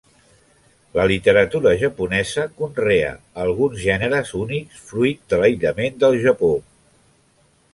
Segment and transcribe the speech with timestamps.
[0.99, 3.11] La literatura japonesa conrea
[3.43, 6.51] alguns gèneres únics fruit de l'aïllament del Japó.